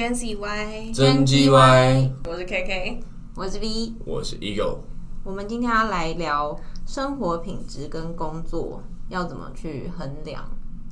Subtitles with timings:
[0.00, 3.02] Gen Z Y，真 G Y，我是 KK。
[3.36, 4.78] 我是 V，我是 Ego。
[5.22, 10.42] 我们今天要来聊生活品质跟工作要怎么去衡量，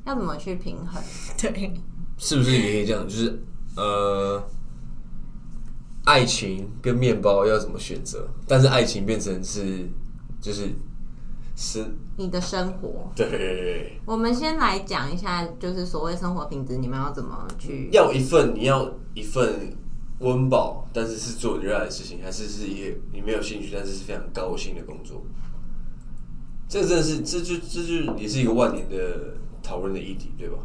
[0.04, 1.02] 要怎么去平衡。
[1.40, 1.72] 对，
[2.18, 3.08] 是不是也可以这样？
[3.08, 3.42] 就是
[3.78, 4.46] 呃，
[6.04, 8.28] 爱情跟面包要怎么选择？
[8.46, 9.88] 但是爱情变成是
[10.38, 10.68] 就是
[11.60, 11.84] 是，
[12.16, 17.88] 你的生活，对，我们先来讲一下，就是所谓生活品质，你们要怎么去？
[17.90, 19.76] 要一份你要一份
[20.20, 25.20] 温饱，但是是做你热爱的事情，还是是一个你没有兴趣，但是是非常高薪的工作？
[26.68, 30.58] 这真的是这就这就也是一个万年的讨论的议题，对吧？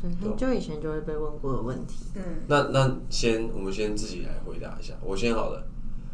[0.00, 2.04] 对，很久以前就会被问过的问题。
[2.14, 5.66] 嗯，那那先我们先自己来回答一下，我先好了。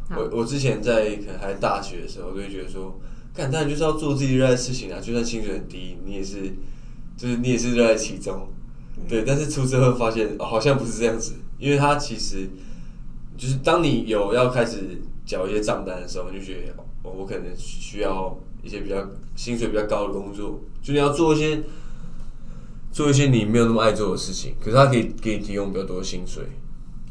[0.09, 2.99] 好我我之前在可能还大学的时候，就会觉得说，
[3.35, 6.53] 干当然就是要做自己热爱的事情啊，就算薪水很低，你也是，
[7.17, 8.47] 就是你也是热爱其中，
[9.09, 9.23] 对。
[9.27, 12.49] 但是出社会发现、哦好像不是这样子，因为它其实
[13.37, 21.61] 就是当你有要开始缴一些账单的时候，你就觉得哦，我可能需要一些比较薪水比较高的工作，就你要做一些
[22.91, 26.43] 做一些你没有那么爱做的事情，可是它可以给你提供比较多的薪水。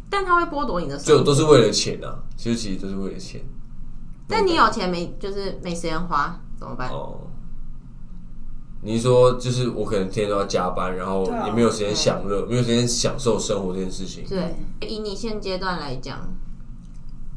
[0.08, 3.40] 但他会剥夺你的生就，都是为了钱啊，其实其实都是为了钱。
[4.28, 6.88] 但你有钱没，就是没时间花，怎么办？
[6.90, 7.20] 哦，
[8.82, 14.24] 你说就是我可能天天都要加班，然后也没有时间享乐，没有时间享受生活这件事情。
[14.28, 16.20] 对，以你现阶段来讲，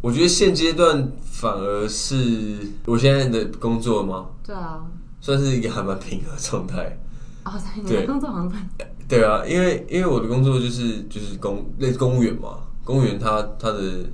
[0.02, 4.86] 我觉得现阶段反而是我现在的工作吗，对啊，
[5.20, 6.98] 算是一个还蛮平和的状态。
[7.46, 8.70] 哦，对， 你对的工作好像蛮
[9.08, 14.06] 对啊，因为因为我的工作就是就是公类似公务员嘛，公务员他他的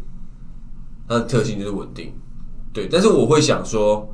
[1.07, 2.13] 他的特性就是稳定，
[2.73, 4.11] 对，但是我会想说，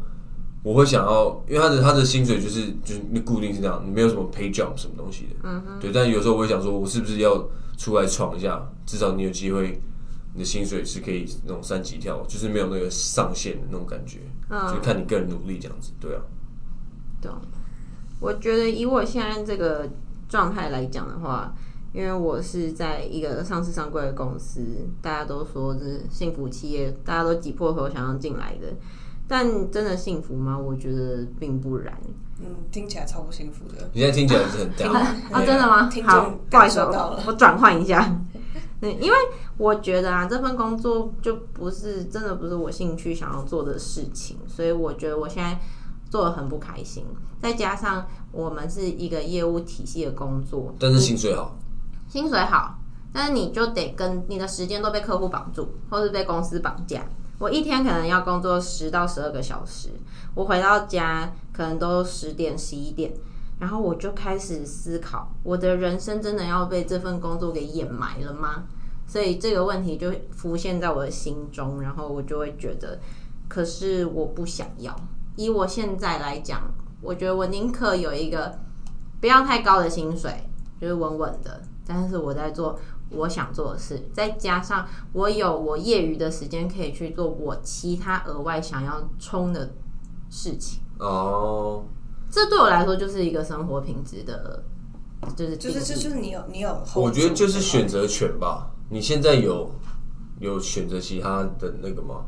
[0.61, 7.47] 我会想要，因为他的他的薪水就是就是固定是这样，你没有什么 pay job 什么东西的，嗯哼，对，但有时候我会想说，我是不是要
[7.77, 9.81] 出来闯一下，至少你有机会，
[10.33, 16.21] 你的薪水是可以那种三级跳，就是没有那个上限的那种感觉，嗯就看你个人努力这样子，对啊，
[17.21, 17.33] 懂。
[18.20, 19.87] 我觉得以我现在这个
[20.27, 21.55] 状态来讲的话，
[21.94, 24.61] 因为我是在一个上市上柜的公司，
[25.02, 28.67] 大家都说是幸福企业，大家都挤破头想要进来的。
[29.27, 30.58] 但真的幸福吗？
[30.58, 31.95] 我觉得并不然。
[32.39, 33.89] 嗯，听起来超不幸福的。
[33.94, 34.94] 你现在听起来是很 down，
[35.32, 38.20] 啊，真的吗好，不好意思，我我转换一下。
[38.82, 39.17] 对，因为
[39.58, 45.60] 我觉得啊，这份工作就不是真的不是我兴趣想要做的事情，所以我觉得我现在
[46.10, 47.04] 做的很不开心。
[47.42, 51.56] 再加上我们是一个业务体系的工作，但是薪水好，
[52.09, 52.80] 薪水好，
[53.14, 57.05] 但是你就得跟你的时间都被客户绑住，或是被公司绑架。
[57.37, 59.89] 我一天可能要工作十到十二个小时，
[60.36, 63.14] 我回到家可能都十点十一点，
[63.59, 68.64] 然后我就开始思考，我的人生真的要被这份工作给掩埋了吗？
[69.08, 72.99] 所以这个问题就浮现在我的心中，然后我就会觉得，
[73.47, 74.95] 可是我不想要。
[75.36, 76.61] 以我现在来讲，
[77.02, 78.59] 我觉得我宁可有一个
[79.21, 80.49] 不要太高的薪水，
[80.80, 82.80] 就是稳稳的，但是我在做
[83.10, 89.72] 我想做的事，再加上我有我业余的时间可以去做我其他额外想要冲的
[90.30, 90.82] 事情。
[91.00, 91.83] 哦，
[92.30, 94.64] 这对我来说就是一个生活品质的，
[95.36, 98.70] 就是就是就就是你有你有，我觉得就是选择权吧。
[98.89, 99.71] 你现在有
[100.39, 102.26] 有选择其他的那个吗？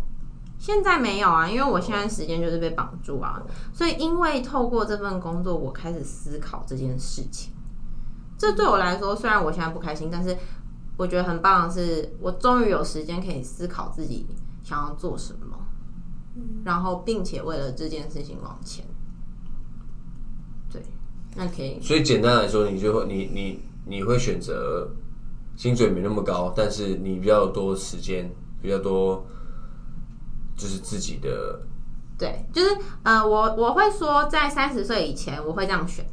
[0.58, 3.42] 现在没有啊，因为我现在时间就是被绑住啊，
[3.72, 7.54] 所以因为透过这份工作，我开始思考这件事情。
[8.42, 10.36] 这对我来说，虽然我现在不开心，但是
[10.98, 14.26] 我觉得很棒的是，我终于有时间可以思考自己
[14.64, 15.56] 想要做什么，
[16.66, 18.84] 然后并且为了这件事情往前。
[20.72, 20.82] 对，
[21.36, 24.90] 那可以所以简单来说，你就会你你你会选择
[25.56, 28.28] 薪水没那么高，但是你比较多时间，
[28.60, 29.24] 比较多
[30.58, 31.62] 就是自己的
[32.18, 36.04] 对，就是呃，我我会说，在三十岁以前我会这样选，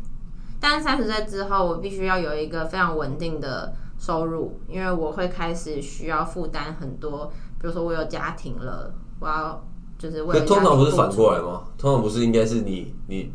[0.60, 9.64] 但三十岁之后，我必须要有一个非常稳定的收入，因为我会开始需要负担很多，比如说我有家庭了，我要
[9.98, 11.62] 就是为通常不是反来，过来吗？
[11.76, 13.32] 通常不是应该是你你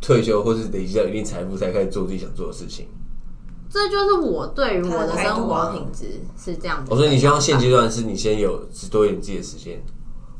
[0.00, 2.88] 退休或是累积到一定财富才开始做自己想做的事情。
[3.70, 6.92] 这就是我对于我的生活啊品质是这样子。
[6.92, 9.82] 我说你希望现阶段是你先有多一点自己的时间，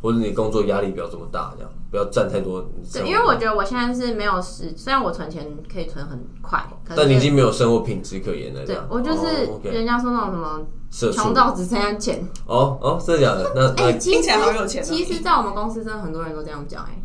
[0.05, 2.62] 或者你工作压力不要这么大，这样不要占太多。
[2.93, 8.67] 对，因为我觉得我现在是没有时，虽然我存钱可以存很快，可是但你已经没有生活品质可言了。
[8.67, 13.51] 对我就是人家说那种什么穷到只剩下钱，哦哦，真的假的？
[13.55, 17.03] 那哎、那其实听起来好有钱哦其实，在我们公司真的很多人都这样讲、哎，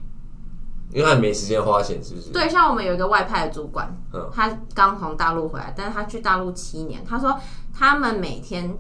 [0.92, 2.32] 因为他没时间花钱，是不是？
[2.32, 7.34] 对，像我们有一个外派的主管，嗯他刚从大陆回来，但是他去大陆七年，他说
[7.74, 8.78] 他们每天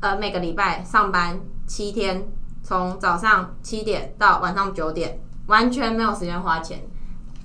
[0.00, 2.24] 呃每个礼拜上班七天，
[2.68, 6.86] 从早上七点到晚上九点，完全没有时间花钱。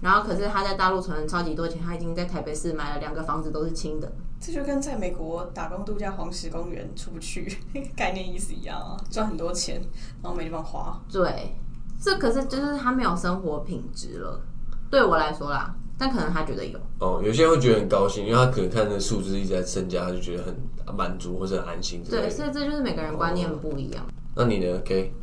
[0.01, 4.11] 然后可是他在大陆存了超级多钱，他已经在台北市买了两个房子，都是清的。
[4.41, 7.57] 这就跟在美国打工度假黄石公园出不去
[7.95, 9.81] 概念意思一样啊，赚很多钱，
[10.21, 11.01] 然后没地方花。
[11.09, 11.55] 对，
[12.01, 14.41] 这可是就是他没有生活品质了，
[14.91, 16.77] 对我来说啦，但可能他觉得有。
[16.99, 24.05] 哦，有些人会觉得很高兴，因为他可能看那个数字一直在增加，他就觉得很满足或者很安心对，所以这就是每个人观念不一样。
[24.35, 25.13] 那你呢？K？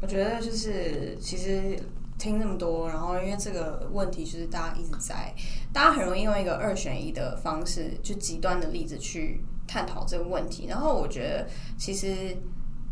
[0.00, 1.78] 我觉得就是其实
[2.18, 5.34] 听那么多，然后因为这个问题就是大家一直在，
[5.72, 10.66] 大家很容易用一个二选一的方式，就极端的例子去探讨这个问题。
[10.66, 11.46] 然后我觉得
[11.78, 12.36] 其实。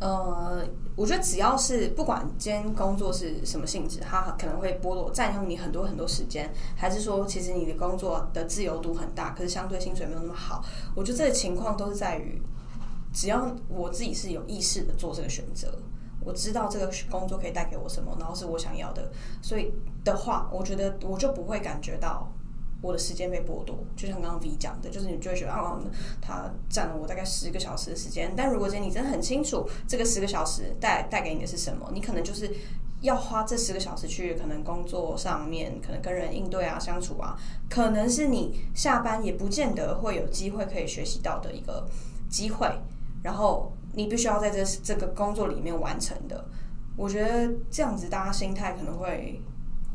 [0.01, 0.63] 呃，
[0.97, 10.63] 我觉得只要是不管今天工作是什么性质，它可能会剥夺占用你很多很多时间，还是说其实你的工作的自由度很大，可是相对薪水没有那么好。
[10.97, 12.43] 我觉得这个情况都是在于，
[13.15, 15.79] 只要我自己是有意识的做这个选择，
[16.21, 19.73] 我知道这个工作可以带给我什么，然后是我想要的，所以
[20.05, 22.29] 的话，我觉得我就不会感觉到
[22.83, 23.79] 我的时间被剥夺。
[23.97, 25.81] 就像刚刚 V 讲的，就是你就会觉得啊，
[26.21, 28.33] 他占了我大概十个小时的时间。
[28.37, 32.51] 但如果今天你真的很清楚这个十个小时带带给你的是什么，你可能就是
[33.01, 37.39] 要花这十个小时去可能工作上面，可能跟人应对啊、相处啊，
[37.71, 41.87] 可能是你下班也不见得会有机会可以学习到的一个
[42.29, 42.67] 机会。
[43.25, 46.45] 然后你必须要在这这个工作里面完成的。
[46.95, 49.41] 我觉得这样子，大家心态可能会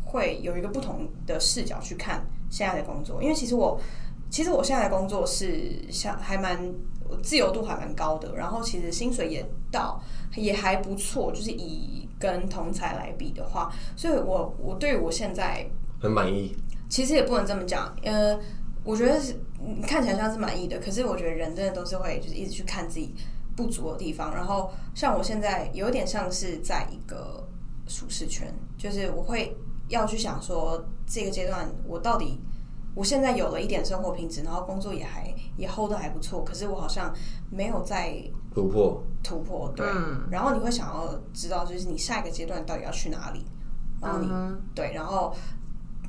[0.04, 3.80] 会有一个不同的视角去看现在的工作，因为其实我
[4.30, 6.60] 其实我现在的工作是像还蛮
[7.22, 10.02] 自由度还蛮高的，然后其实薪水也到
[10.36, 15.66] 也还不错，就是以跟同才来比的话，所以我我对于我现在
[16.02, 16.58] 很满意。
[16.90, 18.36] 其实也不能这么讲，呃，
[18.84, 23.14] 我觉得是嗯看起来像是满意的，可是我觉得人真的都是会就是一直去看自己
[23.56, 24.34] 不足的地方。
[24.34, 27.48] 然后像我现在有点像是在一个
[27.88, 28.48] 舒适圈，
[28.78, 29.56] 就是我会
[29.90, 32.40] 要去想说这个阶段我到底
[32.96, 37.14] 我现在有了一点生活品质，然后工作也还也 hold 的还不错，可是我好像
[37.50, 38.16] 没有在
[38.54, 39.86] 突破，突破，对。
[39.88, 43.46] 嗯然后你会想要知道，就是你下一个阶段到底要去哪里，
[44.02, 45.34] 然后你、嗯对，然后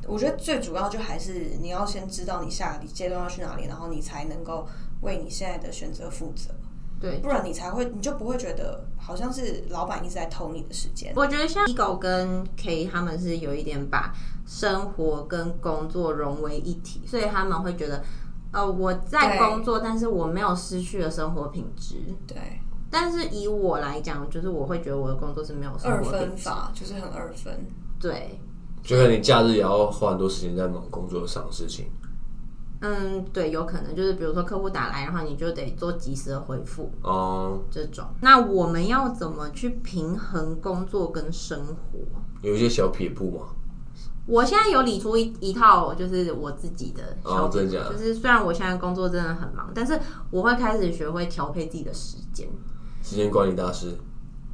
[0.06, 4.66] 我觉得最主要就还是你要先知道你下个阶段要去哪里，然后你才能够
[5.02, 6.50] 为你现在的选择负责，
[7.00, 11.12] 对，不然你才会你就不会觉得好像是老板一直在偷你的时间。
[11.14, 14.12] 我觉得像 Ego 跟 K 他们是有一点把
[14.46, 18.02] 生活跟工作融为一体，所以他们会觉得，
[18.52, 21.96] 呃，我在工作，但是我没有失去了生活品质。
[22.26, 22.60] 对，
[22.90, 26.26] 但是以我来讲，就是我会觉得我的工作是没有生二活品质。
[26.26, 27.66] 分法就是很二分。
[28.00, 28.40] 对，
[28.82, 31.86] 就看你假日也要花很多时间在忙工作上的事情。
[32.82, 38.04] 嗯，对，有可能就是比如说客户打来，然后你就得做及时的回复哦、这种。
[38.22, 41.98] 那我们要怎么去平衡工作跟生活？
[42.40, 43.48] 有一些小撇步吗。
[44.26, 49.98] 我现在有理出一一套，就是我自己的小哦真的假就是虽然我现在工作真的很忙，但是
[50.30, 52.48] 我会开始学会调配自己的时间。
[53.02, 53.94] 时间管理大师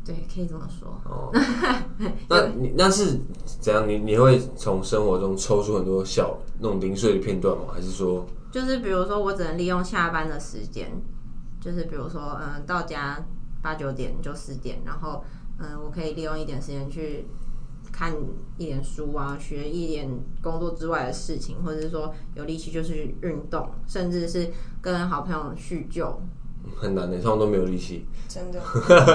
[0.07, 0.89] 对，可以这么说。
[1.05, 1.33] 哦，
[2.31, 3.19] 那你那是
[3.61, 3.89] 怎样？
[3.89, 7.65] 你你会从生活中抽出很多小那种零碎的片段吗？
[7.75, 10.89] 还是说，就是比如说，我只能利用下班的时间，
[11.61, 13.27] 就是比如说，嗯，到家
[13.61, 15.25] 八九点就十点，然后，
[15.59, 17.27] 嗯，我可以利用一点时间去
[17.91, 18.15] 看
[18.59, 20.09] 一点书啊，学一点
[20.41, 26.21] 工作之外的事情，或者是说有力气就去运动，甚至是跟好朋友叙旧。
[26.75, 28.07] 很难的，通常都没有力气。
[28.29, 28.61] 真的，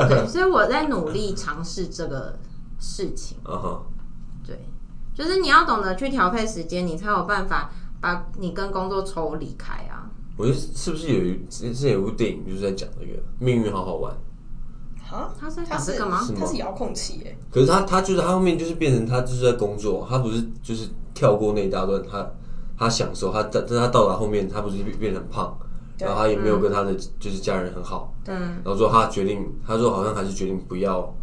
[0.07, 2.37] 对， 所以我在努力尝试这个
[2.79, 3.37] 事情。
[3.43, 3.83] 啊哈，
[4.45, 4.59] 对，
[5.13, 10.09] 就是你要懂得去调配时间，你才有办法把你跟工作抽离开啊。
[10.37, 14.15] 我觉得是不是有一之前有部电影就是在讲这个命运好好玩？
[15.11, 16.19] 啊，他是在它是干嘛？
[16.19, 16.25] 他？
[16.25, 22.25] 是吗它是遥控器耶，可是他他就是他后面就是变成他就是在工作，他不是就是跳过那一大段，他
[22.77, 25.67] 他享受他但但他到达后面他不是变变成胖，对
[26.01, 31.13] 然后他也没有跟他的就是家人很好，嗯，然后之后他决定他说好像还是决定不要，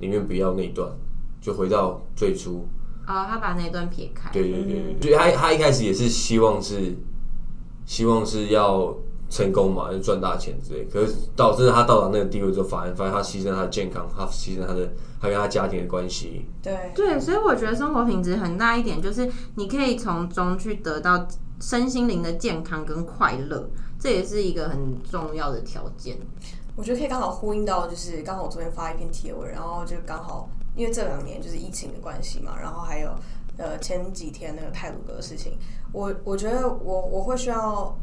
[0.00, 0.88] 宁愿不要那一段，
[1.40, 2.66] 就回到最初，
[3.06, 4.30] 哦，他把那段撇开。
[4.32, 6.94] 对对对对，所以他他一开始也是希望是
[7.84, 8.94] 希望是要
[9.28, 10.84] 成功嘛，就赚大钱之类。
[10.84, 16.46] 可是到真的他到达那个地位之后，反而发现他牺牲他的健康，他牺牲他的他跟他家庭的关系。
[16.62, 21.26] 对，对，所以我觉得生活品质很大一点，就是你可以从中去得到
[21.60, 26.16] 身心灵的健康跟快乐，这也是一个很重要的条件。
[26.76, 33.10] 我觉得可以刚好呼应到，就是刚好我昨天发一篇帖文，然后就刚好因为这两年就是疫情的关系嘛，然后还有
[33.56, 35.58] 呃前几天那个泰鲁格的事情，
[35.92, 37.96] 我我觉得我我会需要。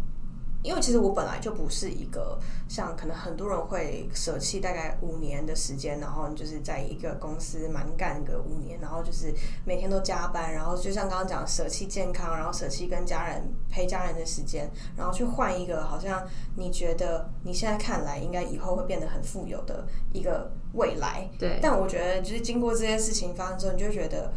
[0.64, 2.40] 因为其实我本来就不是一个
[2.70, 9.34] 像可能很多人会舍弃大概五年的时间，然后就是在一个公司蛮干个五年，然后就是
[9.66, 21.30] 每天都加班，然后就像刚刚讲舍弃健康，然后舍弃跟家人陪家人的时间，然后去换一个好像你觉得你现在看来应该以后会变得很富有的一个未来。
[21.38, 24.32] 对，但我觉得就是经过这些事情发生之后，你就会觉得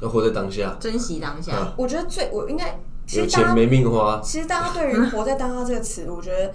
[0.00, 1.74] 要活在当下，珍惜当下。
[1.76, 2.78] 我觉得最我应该。
[3.16, 4.20] 有钱没命花。
[4.22, 6.52] 其实大家对于 “活在当下”这个词，我觉得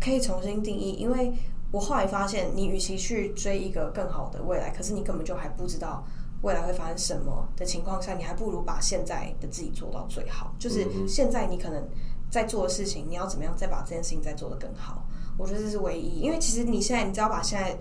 [0.00, 0.92] 可以重新定义。
[0.92, 1.32] 因为
[1.70, 6.04] 我后来发现，你与其去追一个更好的未来，可是你根本就还不知道
[6.42, 10.54] 未来会发生什么的情况下，你还不如把现在的自己做到最好。
[10.58, 11.82] 就是现在你可能
[12.30, 15.04] 在做的事情，你要怎么样再把这件事情再做得更好？
[15.38, 16.20] 我觉得这是唯一。
[16.20, 17.76] 因为其实你现在，你只要把现在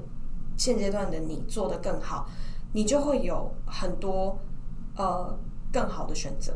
[0.58, 2.28] 现阶段的你做得更好，
[2.74, 4.38] 你就会有很多
[4.96, 5.38] 呃
[5.72, 6.54] 更好的选择。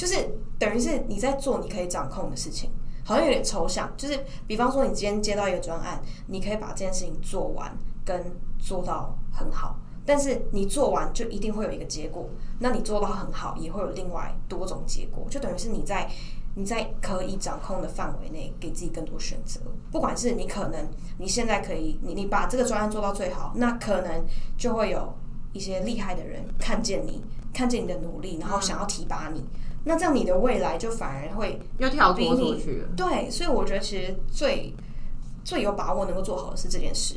[0.00, 0.16] 就是
[0.58, 2.70] 等于是你在做你可以掌控的事情，
[3.04, 3.92] 好像有点抽象。
[3.98, 7.70] 就是比方说，你今天接到一个专案，你可以把这件事情做完，
[8.02, 9.76] 跟做到很好。
[10.06, 12.26] 但是你做完就一定会有一个结果，
[12.60, 15.26] 那你做到很好，也会有另外多种结果。
[15.28, 16.10] 就等于是你在
[16.54, 19.60] 你在可以掌控的范围内，给自己更多选择。
[19.92, 20.88] 不管是你可能
[21.18, 24.24] 你现在可以，你你把这个专案做到最好，那可能
[24.56, 25.12] 就会有
[25.52, 29.44] 一些厉害的人看见你，看见你的努力，然后想要提拔你。
[29.84, 32.82] 那这样你的未来就反而会要跳脱出去。
[32.96, 34.74] 对，所以我觉得其实最
[35.44, 37.14] 最有把握能够做好的是这件事。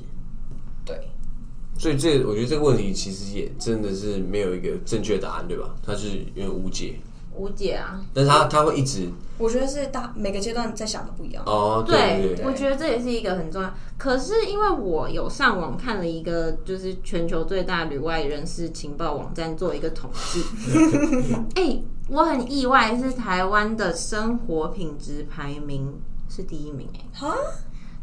[0.86, 0.98] 对。
[1.78, 5.76] 所以这我觉得这个问题其实也真的是没有一个正确答案，对吧？
[5.84, 7.00] 它是因为无解。
[7.36, 8.00] 无解啊！
[8.14, 9.10] 但是他他会一直。
[9.40, 11.44] 我觉得是大每个阶段在想的不一样。
[11.48, 13.74] 哦，对，我觉得这也是一个很重要。
[13.98, 20.44] 可是因为我有上网看了一个，就是全球最大旅外人士情报网站做一个统计。
[21.60, 21.82] 哎。
[22.10, 27.36] 我很意外，是台湾的生活品质排名是第一名哎，哈！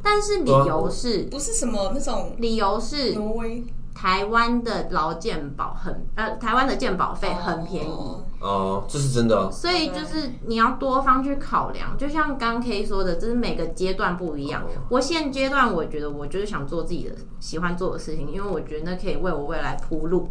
[0.02, 2.34] 但是理由是不是什么那种？
[2.38, 3.62] 理由是挪威
[3.94, 9.52] 台湾的劳健保很呃，台湾的健保费很便宜哦，这是真的。
[9.52, 14.64] 所以就是你要多方去考量，就像刚 K 说的，就是每个阶段不一样。
[14.88, 20.30] 我现阶段我觉得我就是想做自己的喜欢做的事情，因为我觉得那可以为我未来铺路。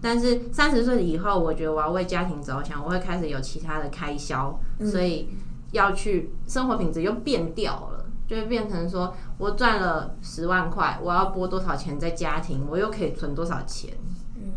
[0.00, 5.28] 但是三十岁以后，我觉得我要为家庭着想，我会开始有其他的开销，所以
[5.72, 13.94] 要去生活品质又变掉了，就会变成说我赚了十万块，我要拨多少钱在家庭，我又可以存多少钱。
[14.36, 14.52] 嗯，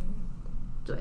[0.85, 0.95] 对，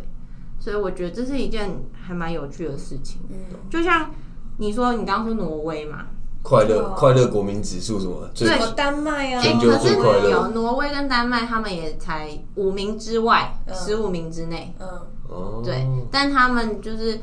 [0.59, 3.21] 所以我觉得这是一件还蛮有趣的事情。
[3.29, 3.37] 嗯，
[3.69, 4.11] 就像
[4.59, 6.07] 你说，你刚刚说挪威嘛。
[6.43, 8.29] 快乐快乐国民指数什么？
[8.35, 9.95] 对，丹麦啊，可是
[10.31, 14.75] 有挪威跟丹麦，他们也才五名之外，十五名之内。
[14.81, 14.89] 嗯，
[15.29, 17.21] 哦，对，但他们就是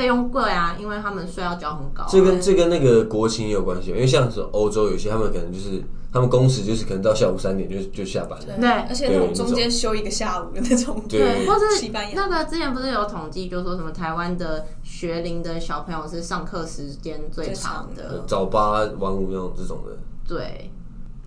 [0.00, 2.04] 费用贵啊，因为他们税要交很高。
[2.08, 5.82] 这跟这跟那个国情也有关系，因为像是欧洲有些，他们可能就是。
[6.12, 20.68] 他们工时就是可能到下午三点就就下班了，对，而且那种中间休一个下午的那种，对，或是 那个之前不是有统计，就说什么台湾的学龄的小朋友是上课时间最长的，早八晚五那种这种的，对，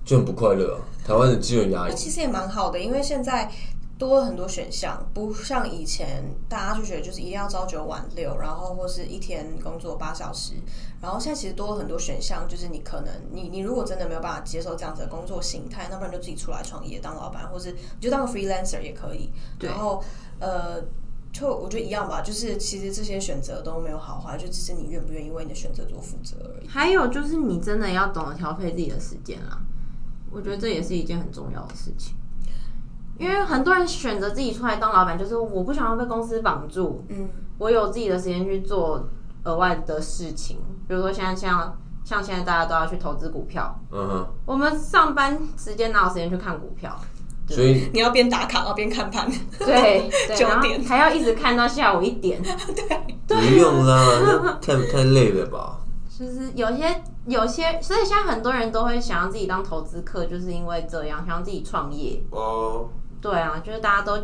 [0.04, 0.78] 就很不快乐。
[1.08, 3.50] 台湾的资源压力，其实也蛮好的，因为现在。
[3.98, 10.56] 多了很多选项，不像以前大家就觉得就是一定要朝九晚六，然后或是一天工作八小时。
[11.02, 19.30] 然后现在其实多了很多选项，就是你可能你你如果真的没有办法接受这样子的工作形态，那不然就自己出来创业当老板，或是你就当个 freelancer 也可以。
[19.60, 20.04] 然后
[20.40, 20.82] 呃，
[21.32, 26.68] 就我觉得一样吧，就是其实这些选择都没有好坏，就只是你愿不愿意为你的选择做负责而已。
[26.68, 29.62] 还有就是你真的要懂得调配自己的时间啊，
[30.32, 32.16] 我觉得这也是一件很重要的事情。
[33.18, 39.08] 因为很多人选择自己出来当老板，就是我不想要被公司绑住，嗯，我有自己的时间去做
[39.44, 47.00] 额外的事情，比如说现在像像现在大家都要去投资股票，嗯哼，我们上班时间哪有时间去看股票？
[47.48, 49.30] 所以你要边打卡，然后边看盘，
[49.60, 50.82] 对， 九点。
[50.84, 52.42] 还要一直看到下午一点，
[53.28, 55.78] 对，不用啦，太太累了吧？
[56.18, 62.24] 就是有些有些，所以现在很多人都会想要自己当投资客，就是因为这样，想要自己创业。
[62.32, 62.88] 哦。
[63.24, 64.22] 对啊，就是大家都，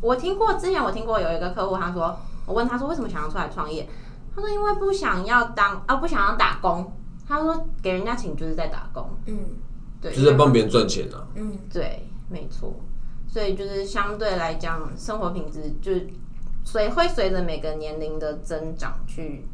[0.00, 3.88] 我听过之前我听过有一个客户，他说，我问他说为什么想要出来创业，
[4.34, 6.92] 他说因为不想要当啊，不想要打工，
[7.28, 9.38] 他说给人家请就是在打工，嗯，
[10.00, 12.74] 对，就是在帮别人赚钱啊，嗯，对，没错，
[13.28, 16.08] 所以就是相对来讲，生活品质就是
[16.64, 19.46] 随会随着每个年龄的增长去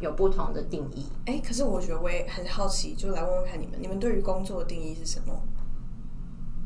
[0.00, 1.04] 有不同的定义。
[1.26, 5.34] 哎，可是我觉得我也很好奇，就来问问看你们，你们对于工作的定义是什么？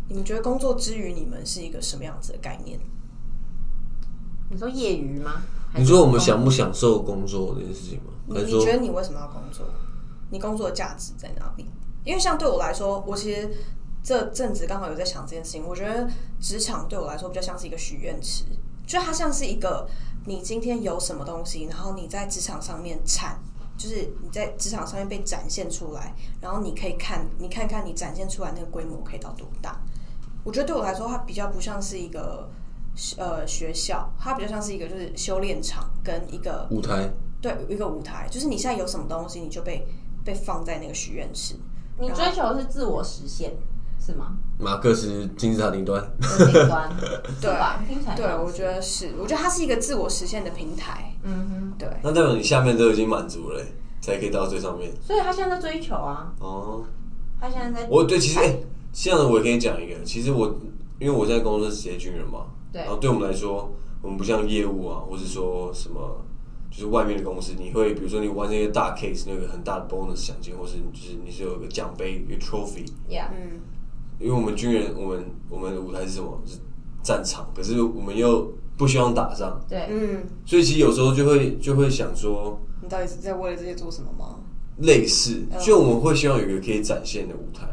[0.09, 2.79] 你们觉得工作之余，你们是一个什么样子的概念？
[4.51, 5.43] 你说业余吗？
[5.77, 8.13] 你说我们享不享受工作这件事情吗？
[8.27, 9.67] 你你觉得你为什么要工作？
[10.31, 11.67] 你工作的价值在哪里？
[12.05, 13.51] 因为像对我来说，我其实
[14.03, 15.65] 这阵子刚好有在想这件事情。
[15.67, 16.09] 我觉得
[16.41, 18.45] 职场对我来说比较像是一个许愿池，
[18.87, 19.89] 就它像是一个
[20.27, 23.41] 你今天有什么东西，然后你在职场上面产，
[23.77, 29.81] 就是你在职场上面被展现出来，然后你可以看，你看看你展现出来那个规模可以到多大。
[30.45, 32.49] 我觉得对我来说，它比较不像是一个
[33.17, 37.11] 呃学校，它比较像是一个就是修炼场跟一个舞台？
[37.41, 39.87] 对一个舞台，就是你现在有什么东西，你就被
[40.25, 41.57] 被放在那个许愿池。
[41.99, 43.53] 你追求的是自我实现，
[44.05, 44.37] 是吗？
[44.59, 46.91] 马克思金字塔顶端，的顶端，
[47.41, 47.83] 对吧？
[47.89, 51.15] 听起来对，我觉得是，我觉得它是一个自我实现的平台。
[51.23, 53.63] 嗯哼对，那代表你下面都已经满足了，
[54.03, 54.93] 才可以到最上面。
[55.01, 56.85] 所以他现在在追求啊，哦，
[57.41, 58.55] 他现在在我对，其实哎、
[58.93, 60.55] 这样的我也跟你讲一个，其实我
[60.99, 62.83] 因为我在公司是职业军人嘛，对。
[62.83, 66.23] 然后对我们来说，我们不像业务啊，或是说什么，
[66.71, 73.61] 就是外面的公司，你会比如说你完成一个大 case，你有个很大的 bonus 奖金，或是就是你是有一个奖杯，一个 trophy，，Yeah，嗯，
[74.19, 76.41] 因为我们军人，我们我们的舞台是什么？
[76.47, 76.59] 是
[77.03, 84.41] 战场，可是我们又不希望打仗，对，嗯，所以其实有时候就会就会想说，你到底是在为了这些做什么吗？
[84.79, 85.61] 类似，嗯。
[85.61, 87.67] 就我们会希望有一个可以展现的舞台，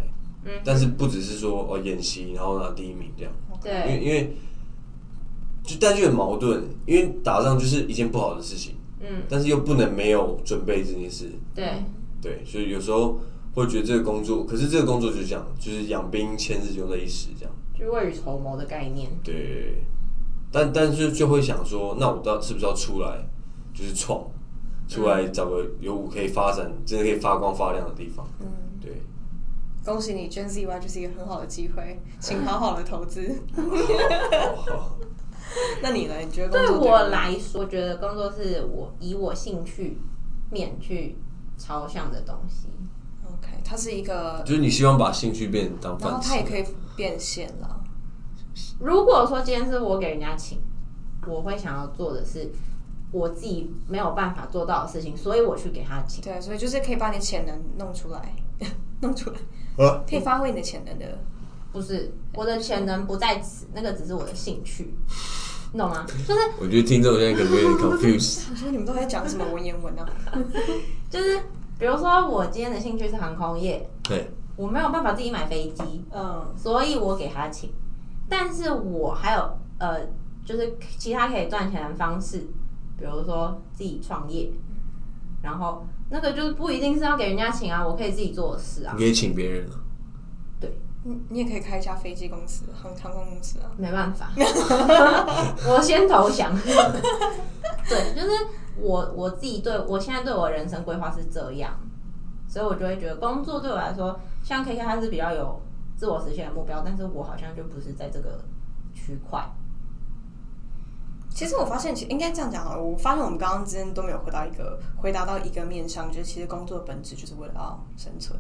[0.44, 0.52] 嗯。
[0.66, 3.32] 但是不只是说哦演习，然后拿第一名这样，
[3.64, 3.72] 对。
[3.72, 4.36] 因为，因为
[5.64, 11.84] 就但就很矛盾，因为打仗就是一件不好的事情，嗯，但是又不能没有准备这件事，对，
[12.22, 13.18] 对，所以有时候
[13.54, 19.84] 会觉得这个工作，可是这个工作就是这样，就是养兵千日用在一时这样，就未雨绸缪的概念，对，
[20.52, 23.28] 但但是就会想说，那我到是不是要出来，
[23.74, 24.26] 就是创，
[24.88, 28.48] 出来找个有可以发展，真的可以发光发亮的地方，嗯，
[28.80, 29.02] 对。
[29.84, 33.36] 恭喜你，Gen Z Y 就是一个很好的机会，请好好的投资。
[33.56, 35.00] 好
[35.82, 36.14] 那你呢？
[36.20, 39.98] 你觉得工对我来说，我觉得工作是我以我兴趣
[40.52, 41.18] 面去
[41.58, 42.68] 朝向的东西。
[43.42, 46.64] ，OK，它是一个，就是你希望把兴趣变成当然后饭吃，它也可以
[46.96, 47.80] 变现了。
[48.80, 50.60] 如果说今天是我给人家请，
[51.28, 52.52] 我会想要做的是
[53.12, 56.24] 我自己没有办法做到的事情，所以我去给他请。
[56.24, 58.36] 对，所以就是可以把你潜能弄出来，
[59.02, 59.38] 弄出来，
[59.86, 61.18] 啊，可以发挥你的潜能的。
[61.72, 64.94] 不是我的潜能不在此，那个只是我的兴趣，
[65.72, 66.06] 你懂吗？
[66.28, 68.42] 就是我觉得听众现在可能有点 confused。
[68.52, 70.06] 我说你们都在讲什么文言文啊？
[71.10, 71.40] 就是，
[71.82, 77.72] 比如说我今天的兴趣是航空业，对，我没有办法自己买飞机，嗯，所以我给他请。
[78.30, 80.06] 但是我还有呃，
[80.46, 82.38] 就是其他可以赚钱的方式，
[83.00, 84.52] 比如说自己创业，
[85.42, 89.82] 然后那个就是不一定是要给人家请啊，我可以自己做的事啊你，可以请别人啊。
[91.04, 93.66] 你你也可以开一家飞机公司、航航空公司啊。
[93.76, 94.30] 没办法，
[95.68, 96.56] 我先投降。
[97.90, 98.30] 对，就是
[98.78, 101.74] 我我自己对我现在对我的人生规划是这样，
[102.48, 105.62] 所以我就会觉得工作对我来说，像 K K 他是比较有
[105.98, 108.44] 自我实现的目标，但是我好像就不是在这个
[108.94, 109.44] 区块。
[111.30, 118.38] 其实我发现，其实应该这样讲啊，我发现我们刚刚之间都没有回到一个回答到一个面上，就是其实工作的本质就是为了要生存，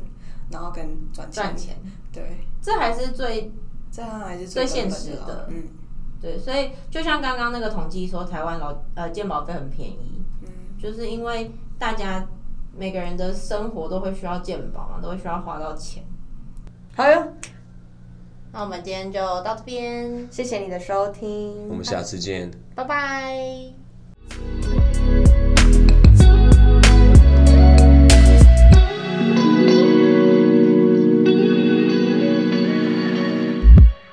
[0.49, 1.43] 然后跟赚钱。
[1.43, 1.77] 赚钱，
[2.11, 3.51] 对，这还是最
[3.91, 5.47] 这样还是最现实的。
[5.49, 5.63] 嗯。
[6.21, 10.20] 对，所以就像刚刚那个统计说，台湾劳呃健保费很便宜，嗯，
[10.81, 12.27] 就是因为大家
[12.75, 16.03] 每个人的生活都会需要健保嘛，都会需要花到钱。
[16.95, 17.27] 好哟，
[18.51, 22.49] 那我们今天就到这边，谢谢你的收听，我们下次见。
[22.75, 23.71] 拜拜。